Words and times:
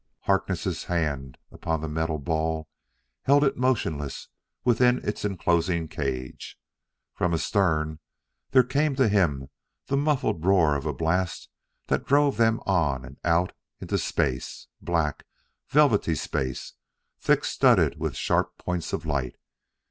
Harkness' 0.21 0.85
hand 0.85 1.37
upon 1.51 1.79
the 1.81 1.87
metal 1.87 2.17
ball 2.17 2.67
held 3.25 3.43
it 3.43 3.55
motionless 3.55 4.29
within 4.63 4.97
its 5.07 5.23
enclosing 5.23 5.87
cage. 5.87 6.57
From 7.13 7.35
astern 7.35 7.99
there 8.49 8.63
came 8.63 8.95
to 8.95 9.07
him 9.07 9.49
the 9.85 9.97
muffled 9.97 10.43
roar 10.43 10.75
of 10.75 10.87
a 10.87 10.91
blast 10.93 11.49
that 11.87 12.03
drove 12.07 12.37
them 12.37 12.61
on 12.65 13.05
and 13.05 13.17
out 13.23 13.53
into 13.79 13.99
space 13.99 14.65
black, 14.81 15.23
velvety 15.69 16.15
space, 16.15 16.73
thick 17.19 17.45
studded 17.45 17.99
with 17.99 18.17
sharp 18.17 18.57
points 18.57 18.93
of 18.93 19.05
light.... 19.05 19.35